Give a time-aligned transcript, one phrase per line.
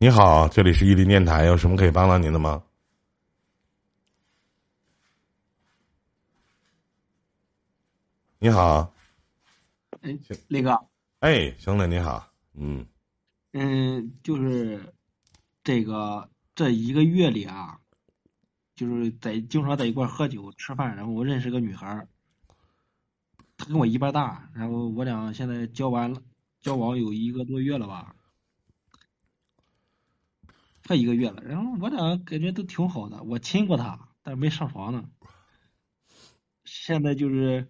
[0.00, 2.62] 你好，这里是伊林电台，有什么可以帮到您的吗？
[8.38, 8.94] 你好，
[10.02, 10.16] 哎，
[10.46, 10.78] 雷哥，
[11.18, 12.86] 哎，兄弟你好，嗯。
[13.54, 14.94] 嗯，就是
[15.64, 17.80] 这个这一个月里啊，
[18.76, 22.06] 就是在经常在一块儿喝酒吃饭，然后我认识个女孩儿，
[23.56, 26.22] 她跟我一般大，然后我俩现在交完了，
[26.60, 28.14] 交往有一个多月了吧，
[30.88, 35.10] 快一个月了，然后我俩感觉都挺好的，我亲过她，但是没上床呢，
[36.64, 37.68] 现在就是。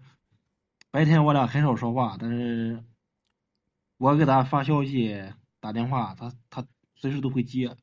[0.91, 2.83] 白天我俩很少说话，但是
[3.99, 7.77] 我给她发消息、打电话，她她随时都会接。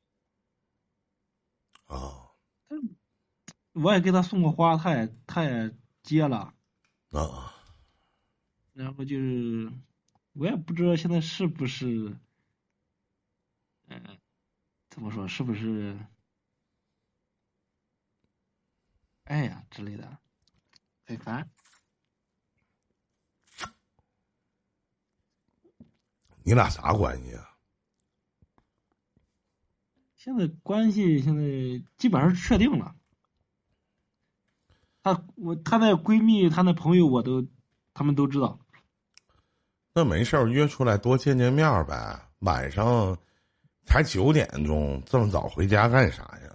[1.86, 2.32] 啊。
[3.74, 6.56] 我也给她送过花，她也她也接了。
[7.12, 7.54] 啊。
[8.74, 9.72] 然后就是，
[10.34, 12.18] 我也不知道现在是不是，
[13.88, 14.18] 嗯，
[14.96, 15.28] 怎么说？
[15.28, 16.00] 是不是
[19.26, 20.18] 爱呀之类的？
[21.06, 21.50] 很烦。
[26.44, 27.58] 你俩啥关系啊？
[30.16, 31.44] 现在关系现在
[31.98, 32.96] 基本上是确定了。
[35.04, 37.46] 她我她那闺蜜她那朋友我都
[37.94, 38.58] 他们都知道。
[39.94, 42.30] 那没事儿，约出来多见见面呗。
[42.40, 43.18] 晚上
[43.86, 46.52] 才九点钟，这么早回家干啥呀？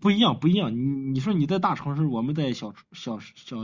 [0.00, 0.74] 不一样，不一样。
[0.74, 0.80] 你
[1.12, 3.56] 你说你在大城市，我们在小小小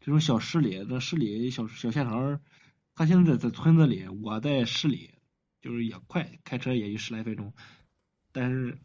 [0.00, 2.40] 这种小市里，这市里小小县城。
[2.94, 5.14] 他现在在村子里，我在市里，
[5.60, 7.52] 就是也快，开车也就十来分钟。
[8.32, 8.78] 但是，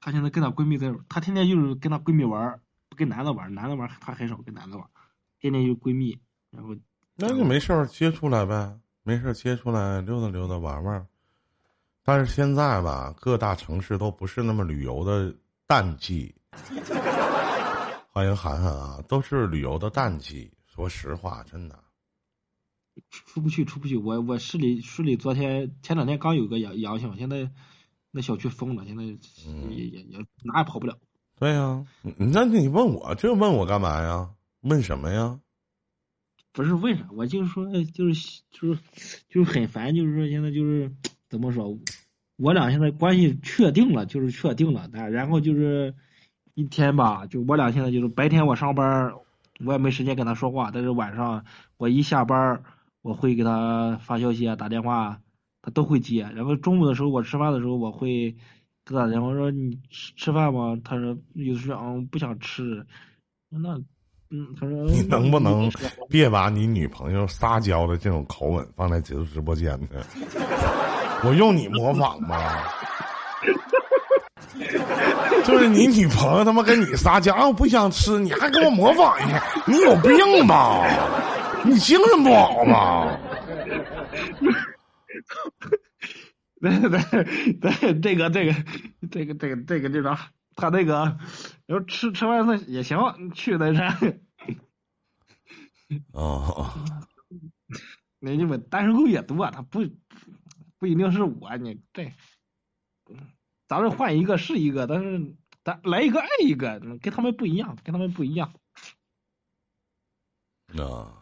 [0.00, 4.86] 她现在跟她闺蜜在，她天天就是跟她闺蜜玩，不跟男的玩，男的玩她很少跟男的玩，
[5.40, 6.18] 天天就闺蜜，
[6.50, 6.76] 然后。
[7.16, 11.06] 那就没事儿接出来呗，没事儿接出来溜达溜达玩玩。
[12.02, 15.34] 但是现在吧，各大城市都不是那么旅游的
[15.66, 16.34] 淡季。
[18.12, 20.50] 欢迎涵涵啊，都是旅游的淡季。
[20.66, 21.78] 说实话，真的。
[23.10, 23.96] 出不去，出不去。
[23.96, 27.50] 我我市里市里昨天前两天刚有个阳阳性，现在
[28.10, 29.14] 那小区封了，现在也
[29.68, 30.98] 也也哪也跑不了。
[31.38, 34.30] 对呀，那你问我这问我干嘛呀？
[34.62, 35.40] 问什么呀？
[36.52, 38.80] 不是为啥，我就是说，就是就是
[39.28, 40.90] 就是很烦，就是说现在就是
[41.28, 41.78] 怎么说，
[42.36, 44.88] 我俩现在关系确定了，就是确定了。
[44.92, 45.94] 但然后就是
[46.54, 49.12] 一天吧，就我俩现在就是白天我上班，
[49.64, 51.44] 我也没时间跟他说话，但是晚上
[51.76, 52.62] 我一下班。
[53.02, 55.22] 我会给他发消息啊，打电话，
[55.62, 56.30] 他都会接。
[56.34, 58.32] 然后中午的时候，我吃饭的时候，我会
[58.84, 62.86] 给他打电话说：“你吃吃饭吗？”他说：“有时候嗯不想吃。”
[63.48, 63.80] 那
[64.30, 65.70] 嗯，他说： “你能不能
[66.08, 70.00] 别把你女朋友撒娇的这种口吻放在直直播间呢？
[71.24, 72.38] 我用你模仿吗？
[75.44, 80.86] 就是你女朋友他妈跟你撒娇，我不想吃，你还跟我模仿一下，你有病吧？
[81.64, 83.18] 你精神不好吗？
[86.60, 86.90] 对对
[87.60, 88.54] 对，这个这个
[89.10, 90.16] 这个这个这个这个，
[90.56, 91.18] 他那个
[91.66, 92.98] 要吃吃完饭也行，
[93.32, 93.98] 去那啥。
[96.12, 96.72] 哦。
[98.22, 99.80] 那你们单身狗也多，他不
[100.76, 102.12] 不一定是我，你这，
[103.66, 108.52] 咱这换一个是一个，但是咱来一个爱一个，跟他们不一样，跟他们不一样。
[110.76, 111.16] 啊。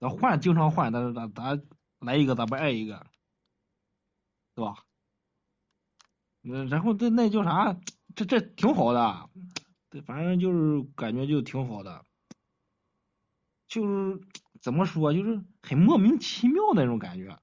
[0.00, 1.62] 咱换经常换，但是咱咱
[2.00, 3.06] 来一个，咱不爱一个，
[4.56, 4.85] 对吧？
[6.48, 7.76] 嗯，然后这那叫啥？
[8.14, 9.28] 这这挺好的，
[9.90, 12.04] 对，反正就是感觉就挺好的，
[13.68, 14.20] 就是
[14.62, 17.36] 怎么说，就是很莫名其妙那种感觉，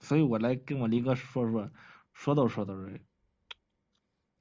[0.00, 1.70] 所以我来跟我林哥说说，
[2.12, 3.00] 说道说道这。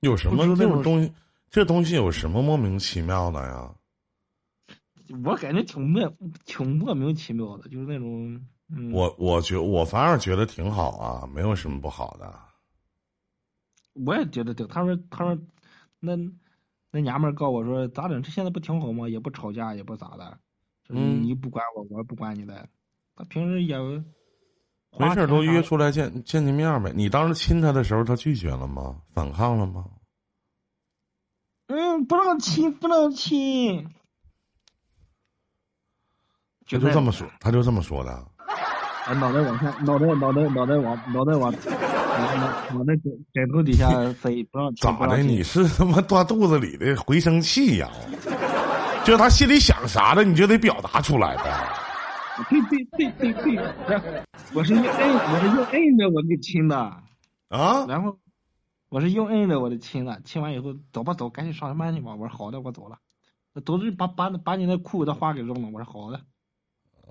[0.02, 1.14] 有什么这种东西？
[1.52, 3.76] 这东西有什么莫名其妙的呀？
[5.24, 6.12] 我感觉挺莫
[6.44, 8.46] 挺莫名其妙的，就是那种。
[8.92, 12.51] 我我觉我反而觉得挺好啊，没有什么不好的。
[13.94, 15.38] 我也觉得挺，他说他说，
[16.00, 16.16] 那
[16.92, 18.22] 那娘们告我说咋整？
[18.22, 19.10] 这现在不挺好吗？
[19.10, 20.38] 也不吵架，也不咋的。
[20.90, 21.22] 嗯。
[21.24, 22.68] 你不管我，我也不管你的。
[23.16, 23.78] 他平时也。
[25.00, 26.92] 没事，都约出来见见见面呗。
[26.94, 29.02] 你当时亲他的时候，他拒绝了吗？
[29.14, 29.86] 反抗了吗？
[31.68, 33.90] 嗯，不让亲，不让亲。
[36.66, 38.12] 他就这么说，他就这么说的。
[38.12, 41.54] 啊脑袋往下，脑袋脑袋脑袋往脑袋往
[42.22, 45.18] 脑脑袋枕枕头底下飞，不让咋的？
[45.18, 47.90] 你是他妈大肚子里的回声器呀？
[49.04, 51.70] 就他心里想啥的，你就得表达出来呗。
[52.50, 53.56] 对对对对
[53.88, 54.24] 对，
[54.54, 56.76] 我是用摁，我是用摁着我给亲的，
[57.50, 58.18] 啊，然后
[58.90, 62.16] 我是用摁着我的亲的，亲完以后走吧走，赶紧上上班去吧。
[62.16, 62.98] 我说好的，我走了。
[63.66, 66.20] 都是把把把你那裤子的花给扔了，我说好的。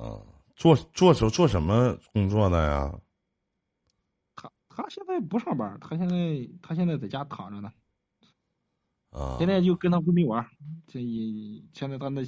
[0.01, 0.19] 嗯，
[0.57, 2.93] 做做什做什么工作的呀？
[4.81, 6.17] 他他现在不上班，他现在
[6.63, 7.71] 他现在在家躺着呢。
[9.11, 10.45] 啊，现在就跟他闺蜜玩，
[10.87, 12.23] 这也现在他那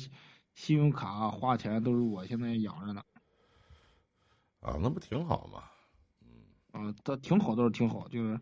[0.54, 3.02] 信用卡花钱都是我现在养着呢。
[4.60, 5.62] 啊，那不挺好吗？
[6.74, 8.38] 嗯啊，他挺好，倒是挺好，就是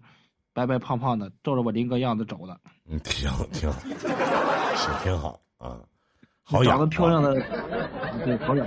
[0.52, 2.60] 白白胖胖的，照着我林哥样子找的。
[2.86, 5.80] 嗯，挺挺是挺好啊，
[6.42, 7.34] 好养，长得漂亮的，
[8.24, 8.66] 对，好养，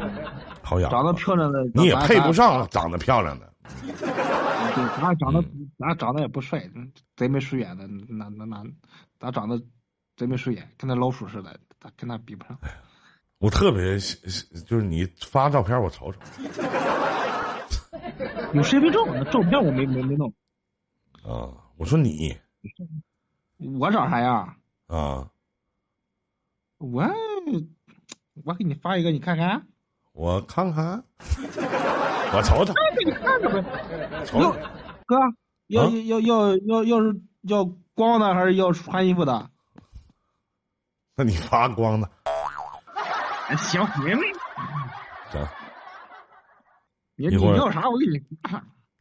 [0.64, 3.53] 好养，长得漂亮的你也配不上长得漂亮的。
[4.76, 5.44] 对，咱长得
[5.78, 6.70] 咱长得也不帅，
[7.16, 8.64] 贼眉鼠眼的，那那那，
[9.20, 9.62] 咱长得
[10.16, 12.58] 贼眉鼠眼，跟那老鼠似的，咱跟他比不上。
[13.38, 14.00] 我特别
[14.66, 16.20] 就是你发照片我瞅瞅。
[18.54, 20.34] 有身份证，那照片我没没没弄。
[21.24, 22.38] 啊，我说你，
[23.58, 24.56] 我长啥样？
[24.88, 25.30] 啊，
[26.78, 27.10] 我
[28.44, 29.68] 我给你发一个，你看看。
[30.14, 31.04] 我看看，
[32.36, 32.74] 我瞅瞅。
[33.06, 33.64] 你看着呗。
[34.26, 34.52] 瞅瞅。
[35.06, 35.16] 哥，
[35.68, 37.64] 要要要要要是要
[37.94, 39.50] 光的还是要穿衣服的？
[41.16, 42.10] 那你发光的。
[43.58, 43.86] 行。
[43.86, 44.18] 行。
[47.16, 48.20] 你你要啥我给你。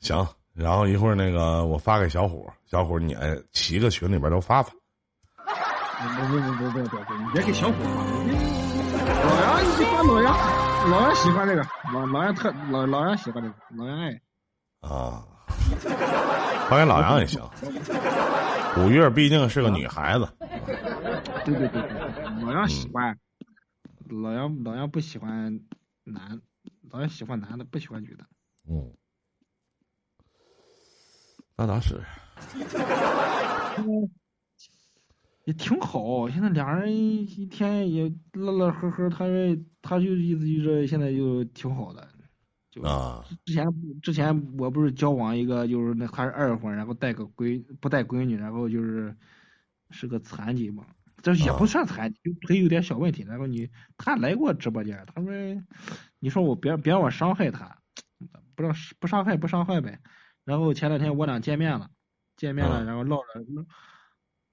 [0.01, 4.71] 行，然后一会儿那个我发给小虎，小虎你哎七个群里边都发发。
[6.03, 7.89] 不不不不不不，你别给小虎发。
[9.23, 10.37] 老杨，你发老杨，
[10.91, 14.21] 老杨喜欢这个，老老杨特老老杨喜欢这个，老杨爱。
[14.81, 15.25] 啊，
[16.69, 17.41] 发给老杨也行。
[18.79, 20.29] 五月毕竟是个女孩子。
[21.45, 21.83] 对对对，
[22.43, 23.17] 老杨喜欢。
[24.09, 25.61] 老杨老杨不喜欢
[26.05, 26.41] 男，
[26.91, 28.25] 老杨喜欢男的，不喜欢女的。
[28.69, 28.93] 嗯，
[31.57, 32.03] 那咋是？
[35.45, 42.09] 也挺好，现在俩人一天也乐乐呵呵，他说他就意思就是现在就挺好的，
[42.71, 43.25] 就啊。
[43.45, 43.67] 之前
[44.01, 49.17] 之前我不是交往一个就是那还是二婚，然后带个闺不带闺女，然后就是
[49.91, 50.85] 是个残疾嘛。
[51.23, 53.23] 这也不算残疾，就腿有点小问题。
[53.23, 55.31] 然后你他来过直播间，他说
[56.19, 57.79] ：“你说我别别让我伤害他，
[58.57, 60.01] 不让不伤害不伤害呗。”
[60.45, 61.89] 然后前两天我俩见面了，
[62.37, 63.25] 见面了，然后唠了，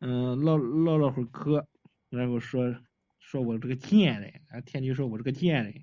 [0.01, 1.66] 嗯，唠唠了会儿嗑，
[2.10, 2.74] 然后说
[3.19, 5.74] 说我这个贱人，啊，天天说我这个贱人，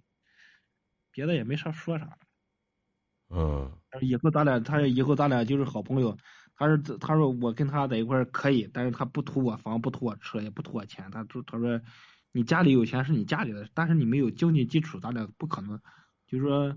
[1.10, 2.18] 别的也没啥说啥。
[3.30, 3.76] 嗯。
[4.02, 6.16] 以后咱俩，他以后咱俩就是好朋友。
[6.58, 11.10] 他说：“他说我跟他在一块儿可以，但是他不图我房，不图我车，也不图我钱。
[11.10, 11.78] 他说他说，
[12.32, 15.78] 你家里有钱是你家里的，但是你没有经济基础，咱俩不可能。
[16.26, 16.74] 就是说，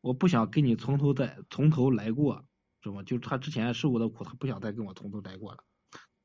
[0.00, 2.44] 我不想跟你从头再从头来过，
[2.80, 3.02] 知道吗？
[3.04, 5.62] 就是他之前受过的苦，他不想再跟我从头来过了。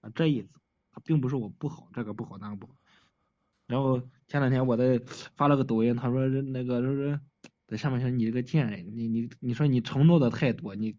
[0.06, 0.50] 啊，这意思，
[0.92, 2.76] 他并不是我不好，这个不好那个不好。
[3.68, 5.02] 然后前两天我在
[5.36, 7.20] 发了个抖音，他说那个就是
[7.68, 10.96] 在上面说你这个贱人，你你你说你承诺的太多，你。”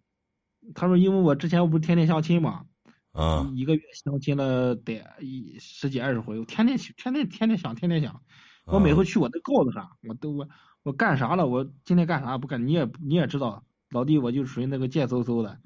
[0.75, 2.67] 他说：“因为我之前我不是天天相亲嘛，
[3.13, 8.21] 啊，一个月相亲了得一十几二十回，我天天天天天天想，天天想。
[8.65, 10.49] 我每回去我都告诉他，我都我
[10.83, 11.47] 我干啥了？
[11.47, 12.67] 我今天干啥不干？
[12.67, 15.61] 你也你也知道，老弟，我就属于那个贱嗖嗖的，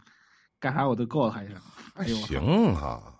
[0.58, 1.56] 干啥我都告诉他一声。
[1.94, 3.19] 哎呦，行哈，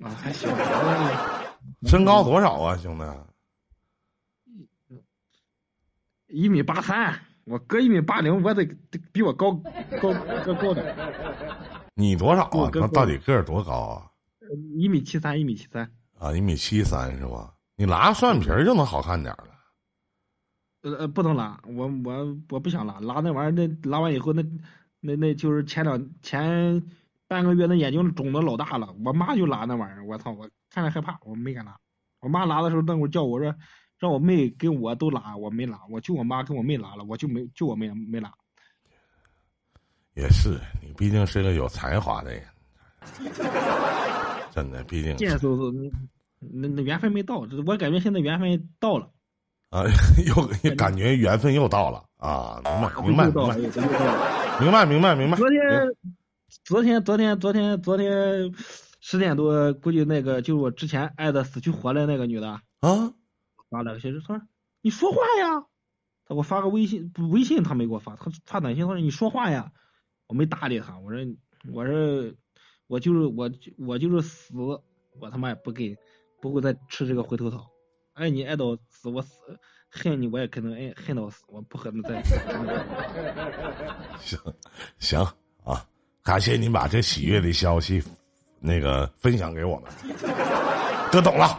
[0.00, 0.48] 啊还行。
[1.88, 3.04] 身高多少啊，兄弟？
[6.28, 9.52] 一米八三。”我哥一米八零，我得得比我高
[10.02, 10.12] 高
[10.44, 10.94] 高高点。
[11.94, 12.70] 你多少啊？
[12.74, 14.04] 那到底个儿多高啊？
[14.76, 15.90] 一米七三，一米七三。
[16.18, 17.54] 啊，一米七三是吧？
[17.74, 19.48] 你拉双眼皮儿就能好看点了。
[20.82, 24.42] 呃呃，不能拉，我我我不想拉，拉那玩意儿，那拉完以后，那
[25.00, 26.82] 那那就是前两前
[27.28, 28.88] 半个月，那眼睛肿的老大了。
[29.04, 31.76] 我妈就拉那玩意儿，我操，我看着害怕，我没敢拉。
[32.20, 33.54] 我妈拉的时候，那会儿叫我说。
[34.00, 38.32] 让我妹跟我都拉，我没拉，我就我妈跟我妹拉了，我就没就我妹没拉。
[40.14, 42.42] 也是，你毕竟是个有才华的人，
[44.52, 45.16] 真的，毕竟。
[45.16, 45.72] 见叔叔，
[46.38, 49.10] 那那缘分没到，我感觉现在缘分到了。
[49.70, 49.82] 啊，
[50.26, 52.58] 又感觉缘分又到了啊！
[53.02, 53.56] 明白，明白，
[54.60, 55.36] 明白，明白，明白，明白。
[55.36, 55.60] 昨天，
[56.68, 58.52] 昨天，昨天，昨天，昨天
[59.00, 63.14] 十点多，估计那个就是我之前爱的死去活来那个女的啊。
[63.70, 64.46] 发了个信息，他说
[64.82, 65.64] ：“你说话呀！”
[66.28, 69.72] 他给我发个微信，微信他没给我发，他发短信他说：“你说话呀！”
[70.28, 71.24] 我没搭理他，我说
[71.72, 72.34] ：“我说
[72.86, 74.84] 我就是我我就是死，我
[75.30, 75.96] 他妈也不给，
[76.42, 77.70] 不会再吃这个回头草。
[78.12, 79.58] 爱，你爱到死我死，
[79.88, 82.22] 恨你，我也可能爱恨到死，我不和他再。
[84.20, 84.38] 行
[84.98, 85.18] 行
[85.64, 85.88] 啊，
[86.28, 88.02] 感谢您把这喜悦的消息
[88.60, 89.90] 那个分享给我们，
[91.10, 91.58] 哥懂了，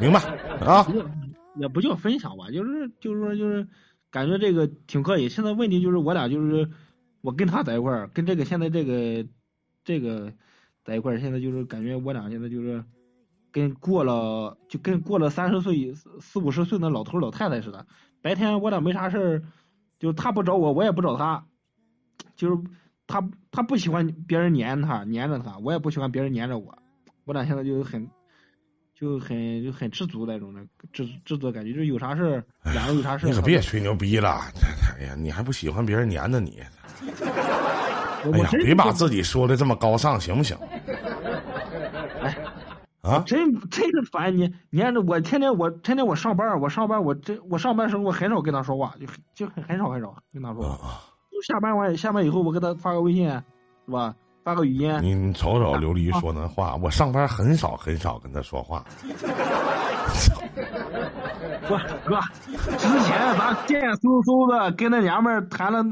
[0.00, 0.18] 明白
[0.58, 0.84] 啊？
[1.54, 3.64] 也不叫分享吧，就是就是说就是
[4.10, 5.28] 感觉这个挺可以。
[5.28, 6.68] 现在问题就是我俩就是
[7.20, 9.24] 我跟他在一块儿，跟这个现在这个
[9.84, 10.32] 这个
[10.84, 12.84] 在一块儿，现在就是感觉我俩现在就是
[13.52, 17.86] 跟过了就跟过了三十岁四五十岁的老头老太太似的。
[18.20, 19.42] 白天我俩没啥事儿，
[20.00, 21.46] 就他不找我，我也不找他，
[22.34, 22.60] 就是
[23.10, 26.78] 他他不喜欢别人黏他黏着他，我也不喜欢别人黏着我。
[27.24, 28.08] 我俩现在就很。
[29.00, 30.60] 就很就很知足那种的
[30.92, 33.30] 知知足的感觉，就是有啥事儿，两个有啥事儿。
[33.30, 34.42] 你可别吹牛逼了，
[34.98, 36.60] 哎呀，你还不喜欢别人黏着你？
[38.30, 40.54] 哎呀，别把自己说的这么高尚，行不行？
[42.20, 42.36] 哎，
[43.00, 51.00] 啊，真真是烦你黏着我，天天我天天我上班，我上班我真我上班时候我很少跟他说话，就就很很少很少跟他说话。
[51.40, 54.14] 就下班完下班以后，我给他发个微信，是吧？
[54.44, 58.84] 发个语音，你你瞅瞅琉璃说那话，我上班很少很少跟他说话。
[61.66, 61.74] 不
[62.06, 62.20] 哥，
[62.76, 65.82] 之前咱贱嗖嗖的跟那娘们谈了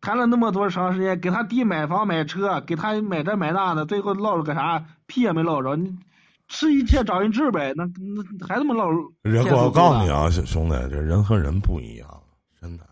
[0.00, 5.94] 谈了那么多长时间，给他弟买房买车，给他买这买那的，最后落了个啥屁也没落着，你
[6.48, 8.86] 吃一堑长一智呗，那那还这么落。
[9.22, 12.08] 人我告诉你啊，兄弟，这人和人不一样，
[12.60, 12.84] 真的。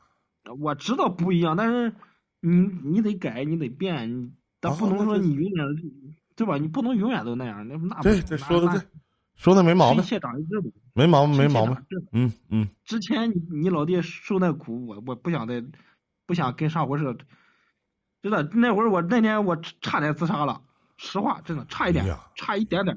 [0.58, 1.94] 我知道不一样，但是
[2.40, 2.50] 你
[2.84, 4.32] 你得改，你得变，你。
[4.64, 5.66] 但不能说你永远，
[6.36, 6.56] 对吧？
[6.56, 8.80] 你不能永远都那样，那那对，这说的对，
[9.34, 11.76] 说的没毛病，一切长一智吧没毛病，没毛病。
[12.12, 12.68] 嗯嗯。
[12.84, 15.64] 之前你你老爹受那苦，我我不想再，
[16.26, 17.16] 不想跟上回似的。
[18.22, 20.62] 真的，那会儿我那天我差点自杀了，
[20.96, 22.96] 实话，真的差一点，差一点点。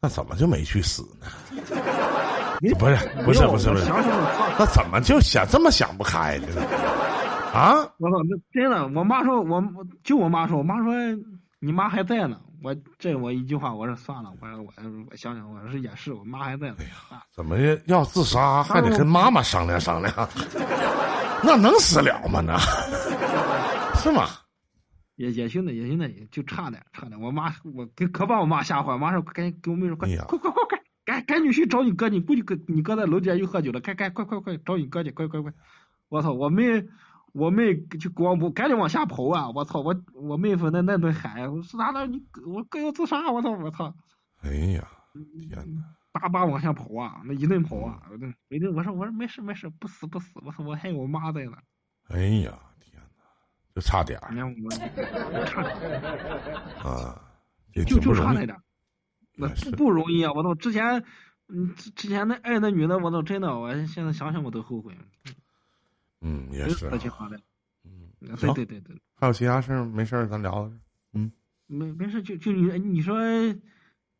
[0.00, 1.26] 那怎么就没去死呢？
[2.60, 2.74] 不是
[3.24, 3.84] 不是不是不是，
[4.58, 6.46] 那怎么就想这么想不开呢？
[7.52, 7.76] 啊！
[7.98, 9.62] 我操，那真的，我妈说，我
[10.04, 10.92] 就我妈说，我妈说
[11.58, 12.40] 你妈还在呢。
[12.62, 14.72] 我这我一句话，我说算了，我说我
[15.10, 16.76] 我想想，我说也是，我妈还在呢。
[16.80, 20.12] 哎呀，怎么要自杀还得跟妈妈商量商量？
[21.44, 22.40] 那能死了吗？
[22.40, 22.58] 那，
[24.00, 24.26] 是吗？
[25.16, 27.20] 也也行的，也行的，就差点，差点。
[27.20, 28.92] 我妈，我可可把我妈吓坏。
[28.92, 30.75] 我妈说赶紧给我妹说快快快快快，
[31.22, 35.52] 赶赶紧去找你哥，你估计哥你哥在楼底下又喝酒了，快快快快快找你哥去，快快快！
[36.08, 36.86] 我操，我妹。
[37.32, 39.50] 我妹就光不赶紧往下跑啊！
[39.50, 42.06] 我操，我我妹夫那那顿喊，是咋的？
[42.06, 43.30] 你我哥要自杀！
[43.30, 43.94] 我操，我操！
[44.40, 44.88] 哎呀，
[45.46, 45.82] 天哪！
[46.12, 48.00] 叭叭往下跑啊，那一顿跑啊！
[48.48, 50.30] 没顿，我说我说没事没事，不死不死！
[50.46, 51.58] 我操，我还有我妈在呢。
[52.08, 53.24] 哎呀，天哪！
[53.74, 54.30] 就差点啊，
[57.74, 58.56] 就就差那点
[59.36, 60.32] 那不不容易啊！
[60.32, 61.04] 我操，之前
[61.48, 64.96] 嗯之前那爱那女的，我操，真的，我现在想想我都后悔。
[66.22, 66.88] 嗯，也是。
[66.88, 68.96] 嗯，对对对对。
[69.14, 69.84] 还有其他事儿？
[69.84, 70.72] 没事儿，咱聊聊。
[71.12, 71.30] 嗯，
[71.66, 73.16] 没没事，就就你你说，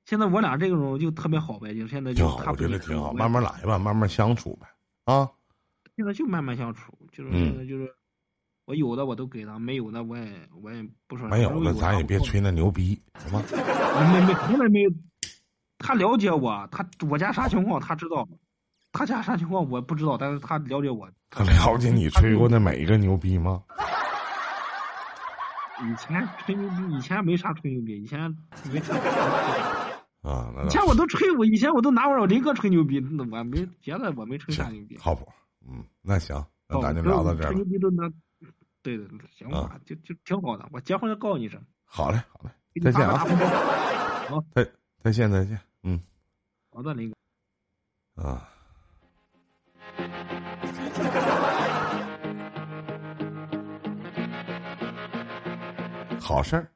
[0.05, 2.27] 现在我俩这种就特别好呗，就现在就。
[2.27, 4.69] 我觉得挺好，慢慢来吧，慢慢相处呗。
[5.05, 5.29] 啊。
[5.97, 7.95] 现在就慢慢相处，就是现在就是，
[8.67, 11.29] 我有的我都给他，没有的我也我也不说。
[11.29, 13.43] 没有的，咱也别吹那牛逼，行吗？
[14.13, 14.91] 没没从来没有，
[15.79, 18.29] 他了解我，他我家啥情况他知道。
[18.93, 21.09] 他家啥情况我不知道，但是他了解我。
[21.31, 23.63] 他了解你吹过的每一个牛逼吗？
[25.83, 28.35] 以前吹牛逼，以前没啥吹牛逼，以前
[28.73, 28.95] 没啥。
[30.23, 34.97] 啊，以前我都吹我，以前我都拿我林哥吹牛逼，我没别的，我没吹啥牛逼。
[34.97, 35.29] 靠谱，
[35.69, 37.53] 嗯，那行，那咱就聊到这儿。
[37.53, 38.11] 吹牛逼都拿，
[38.87, 40.69] 对对对，行吧，就就挺好的。
[40.71, 41.61] 我结婚就告诉你一声。
[41.85, 42.51] 好嘞，好嘞，
[42.81, 43.19] 再见啊！
[44.29, 44.65] 好，再
[45.03, 46.01] 再见再见，嗯。
[46.71, 47.13] 好的，林
[48.15, 48.23] 哥。
[48.23, 48.49] 啊。
[56.21, 56.71] 好事儿。